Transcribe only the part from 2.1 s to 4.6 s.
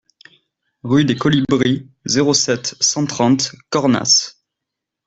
sept, cent trente Cornas